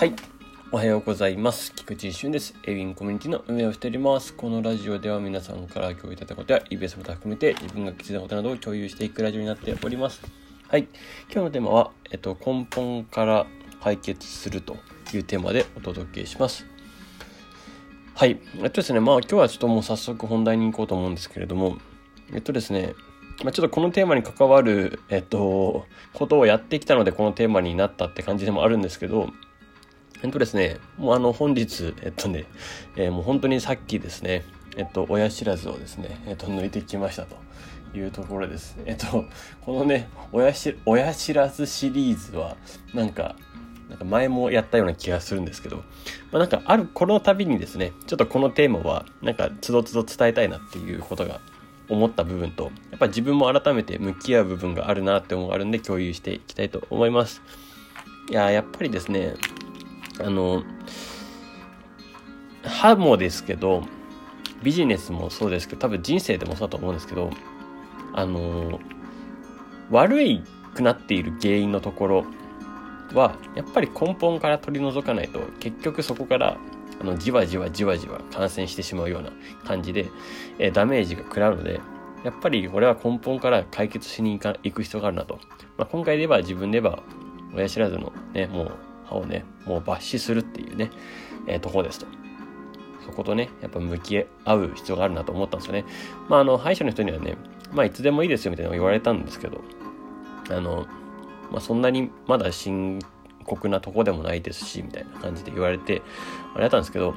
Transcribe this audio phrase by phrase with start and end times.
[0.00, 0.14] はい。
[0.72, 1.74] おはようございます。
[1.74, 2.54] 菊池俊です。
[2.64, 4.32] エビンコミュニティの運営をしております。
[4.32, 10.22] このラジオでは皆さんから共有いただいたことや、イベントも含めて自分が気づいたことなどを共有していくラジオになっております。
[10.68, 10.88] はい。
[11.30, 13.46] 今日のテーマは、えっと、根本から
[13.82, 14.78] 解決すると
[15.12, 16.64] いうテーマでお届けします。
[18.14, 18.40] はい。
[18.56, 21.76] えっとですね、まあ今日はちょっともう早速本題に行こうと思うんですけれども、
[22.32, 22.94] えっとですね、
[23.44, 29.28] まあ、ちょっとこのテーマに関わる、えっと、ことをやってきたのでこのテーマになったって感じでもあるんですけど、
[30.22, 32.44] えっとですね、もうあの本日、えっとね、
[32.96, 34.44] えーもう本当にさっきですね、
[34.76, 37.36] えっと、親知らずをですね、えっと、抜いてきましたと
[37.96, 38.76] いうところです。
[38.86, 39.24] えっと、
[39.62, 42.56] このね、親し親知らずシリーズは、
[42.94, 43.36] なんか、
[43.88, 45.82] なんか前もやったような気がするんですけど、ま
[46.34, 51.40] あ、なんかある、この度にですね、ちょっとこのテーマは、なんかつどつど伝えたいなっていうことが
[51.88, 57.42] 思った部分と、やっぱ自分も改めて向き合う部分があるなって思うあるんで共有していきたいと思います。
[58.30, 59.34] いややっぱりですね、
[60.24, 60.62] あの、
[62.64, 63.82] 歯もですけど、
[64.62, 67.30] ビジネスもそうですけど、多分人生でもそうだと思うんですけど、
[68.12, 68.78] あの、
[69.90, 70.42] 悪い
[70.74, 72.24] くなっている原因のところ
[73.14, 76.58] は、やっぱり根本から取り除かないと、結局そこから、
[77.00, 79.30] あの、じわじわじわじわ感染してしまうような
[79.64, 80.08] 感じで、
[80.58, 81.80] えーダメージが食らうので、
[82.24, 85.38] やっぱりこれは根本から解決しに行く必要があるなと。
[85.78, 87.02] まあ、今回で言えば自分で言えば、
[87.54, 88.72] 親知らずのね、もう
[89.16, 90.90] をね、もう抜歯するっていうね、
[91.46, 92.06] えーとこですと。
[93.04, 95.84] そことね、やっぱ向き合う必要があるなと思ったんですよね。
[96.28, 97.36] まあ、あの、歯医者の人にはね、
[97.72, 99.60] まあ、いつでもいいですよみたいなの言われたんですけど、
[100.50, 100.86] あの、
[101.50, 103.00] まあ、そんなにまだ深
[103.44, 106.02] 刻なとこでもないですし、みたいな感じで言われて、
[106.54, 107.14] あれだったんですけど、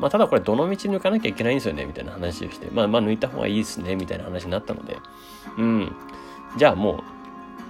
[0.00, 4.96] まあ、ただこれどの道抜かなきゃいけないんですよね、みたいな話をして、まあ、まあ、抜いた方がいいですね、みたいな話になったので、
[5.58, 5.92] うん、
[6.56, 7.02] じゃあもう、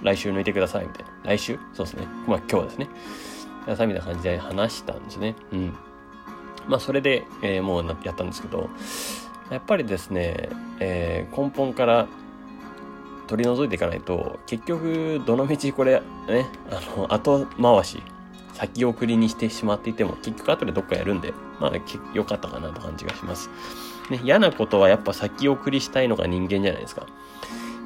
[0.01, 1.11] 来週抜いてください、みたいな。
[1.23, 1.59] 来週？
[1.73, 2.07] そうですね。
[2.27, 2.87] まあ、今日ですね。
[3.65, 5.35] くださ、みたいな感じで話したんですね。
[5.51, 5.73] うん。
[6.67, 8.69] まあ、それで、えーもうやったんですけど、
[9.49, 12.07] やっぱりですね、えー根本から
[13.27, 18.03] 取り除いていかないと、結局、どの道これ、ね、あの、後回し、
[18.53, 21.71] 先送りにしてしまっていても、結局後でどっかやるんで、まあ、
[22.13, 23.49] 良かったかなと感じがします。
[24.09, 27.07] ね、嫌なことはやっぱ先送りしたいのが人間じゃないですか。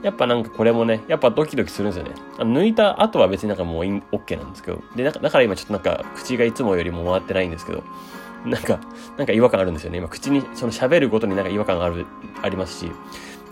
[0.03, 2.11] やっぱなんかこれもね、やっぱドキドキするんですよね。
[2.37, 7.83] あ抜いた後は別になんかもういい OK なんですけど、で、だから今ちょっとなんか口がいつもよりも回ってないんですけど、
[8.45, 8.79] なんか、
[9.17, 9.97] なんか違和感あるんですよね。
[9.97, 12.05] 今口に、その喋るごとになんか違和感がある、
[12.43, 12.91] ありますし、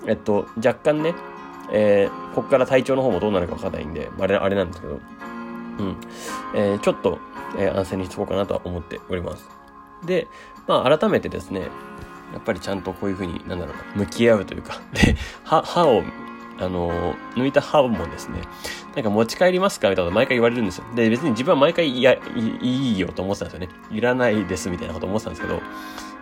[0.08, 1.16] えっと、若干ね、
[1.72, 4.94] えーここから体調の方もどうなるかわかんないんで、あれ、あれなんですけど、
[5.80, 5.98] うん。
[6.54, 7.18] えーちょっと、
[7.58, 9.50] えー安静にしとこうかなとは思っております。
[10.06, 10.28] で、
[10.68, 11.62] まあ改めてですね、
[12.34, 16.04] やっぱりちゃんとこういうふうに、なんだろうな、向き合うというか、で、歯、歯を、
[16.58, 18.40] あの抜いた歯もですね、
[18.96, 20.86] なんか持ち帰りますかみたいなこと毎回言われるんですよ。
[20.96, 22.20] で、別に自分は毎回いや、い
[22.62, 23.70] いいいよと思ってたんですよね。
[23.92, 25.62] いらないですみたいなこと思ってたんですけど、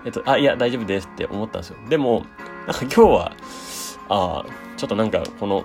[0.05, 1.77] えっと、あ、いや、大丈夫ですって思ったんですよ。
[1.87, 2.25] でも、
[2.67, 3.31] なんか今日は、
[4.09, 4.45] ああ、
[4.75, 5.63] ちょっとなんかこの、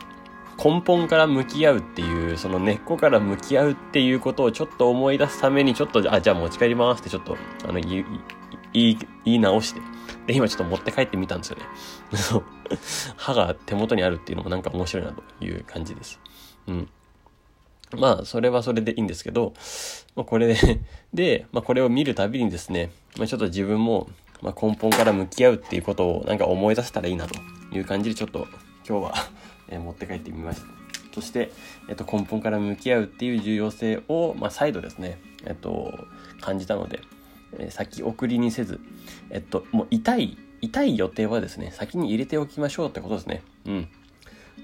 [0.62, 7.36] 根本から向き合うっていう、その根っこから向き合うっていうことをちょっと思い出すために、ちょっと、あ、じゃあ持ち帰りますってちょっと、
[7.68, 7.78] あの、
[8.72, 9.80] 言い、言い、直して。
[10.26, 11.64] で、今ちょっと持って帰ってみたんですよね。
[13.16, 16.20] 歯が手元にあるっていうのもなんか面白いなという感じです。
[16.66, 16.88] うん。
[17.96, 19.54] まあ、それはそれでいいんですけど、
[20.14, 20.80] まあ、これで、
[21.14, 24.08] で、まあ、これを見るたびにですね、まあ、ちょっと自分も、
[24.42, 27.40] まあ、根本から向き合うっていうことをなんか思い出せたらいいなと
[27.74, 28.46] いう感じでちょっと
[28.86, 29.14] 今日は、
[29.70, 30.66] え持って帰ってみました。
[31.14, 31.50] そして、
[31.88, 36.06] えっと、根本から向き合うっていう重要性を、まあ、再度ですね、えっと、
[36.40, 37.00] 感じたので、
[37.70, 38.80] 先送りにせず、
[39.30, 43.42] えっと、もう痛い、痛い予定はですね、先に入れておきましょうってことですね。
[43.66, 43.88] うん。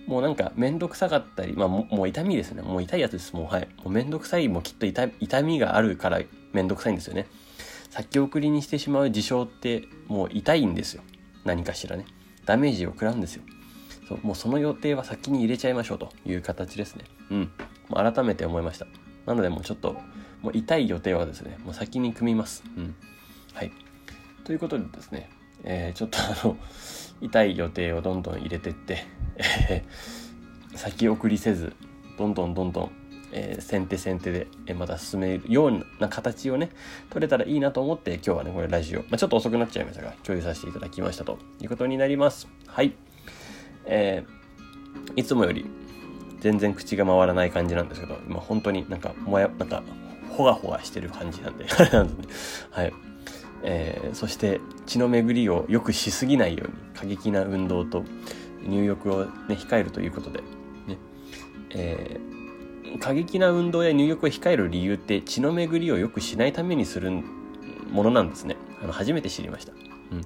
[0.07, 2.63] もうなんか、めんどくさかったり、まあもう痛みですね。
[2.63, 3.35] もう痛いやつです。
[3.35, 3.69] もうはい。
[3.79, 6.21] もうめんどくさいもうきっと痛痛みがあるから
[6.53, 7.27] めんどくさいんですよね。
[7.91, 11.03] 先送りにしてしまう事象って、もう痛いんですよ。
[11.45, 12.05] 何かしらね。
[12.45, 13.43] ダメージを食らうんですよ。
[14.09, 17.05] そう、もうその予定は先に入れちゃいましょうという形ですね。
[17.31, 17.51] うん。
[17.95, 18.87] 改めて思いました。
[19.27, 19.97] なのでもうちょっと、
[20.45, 22.63] もう痛い予定はですね、もう先に組みます。
[22.77, 22.95] うん。
[23.55, 23.73] はい。
[24.45, 25.31] ということでですね、
[25.65, 26.59] えーちょっとあの、
[27.23, 29.07] 痛い予定をどんどん入れてって、
[29.39, 31.73] えー先送りせず、
[32.19, 32.91] どんどんどんどん、
[33.33, 36.69] えー先手先手で、えまた進めるような形をね、
[37.09, 42.49] 取れたらいいなと思って、今日はね、これラジオ、まあ、ちょっと遅くなっちゃいましたが、共有させていただきましたということになります。
[42.67, 42.93] はい。
[43.87, 44.45] えー
[45.17, 45.67] いつもより
[46.41, 49.83] 全然口が回らない感じなんですけど、今本当になんか、もや、なんか、
[50.35, 52.29] ほがほがしてる感じなんで、なんで。
[52.71, 52.93] はい。
[53.63, 58.05] えーそして血の巡りを良くしすぎないように過激な運動と
[58.67, 60.41] 入浴を、ね、控えるということで、
[60.87, 60.99] ね。
[61.71, 62.35] えー
[63.01, 67.11] 過激な運動や入浴を控える理由って血の巡りを良くしないためにする
[67.91, 68.57] ものなんですね。
[68.83, 70.21] あの初めて知りました、うん、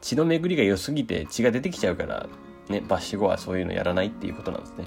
[0.00, 2.28] 血の巡りが良すぎて血が出てきちゃうから
[2.68, 4.86] ね抜歯後はそういうのやらないっていうことなんですね。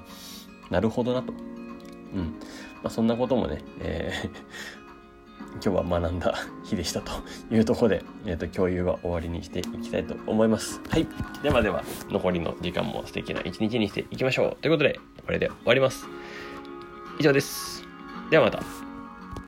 [0.72, 1.34] なるほどなと。
[2.14, 2.22] うん
[2.82, 4.30] まあ、そんなこともね、えー
[5.54, 7.12] 今日は学んだ日でしたと
[7.52, 10.82] いうところで、えーと、共有は終わりにしていきたいと思います。
[10.90, 11.08] はい。
[11.42, 14.62] ではでは、残りの時間も素敵な一日にしていきましょう。
[14.62, 16.08] ということで、これで終わります。
[17.20, 17.84] 以上です。
[18.30, 18.89] ではまた。